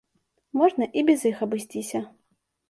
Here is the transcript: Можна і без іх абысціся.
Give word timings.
Можна 0.59 0.87
і 1.01 1.03
без 1.09 1.27
іх 1.31 1.37
абысціся. 1.47 2.03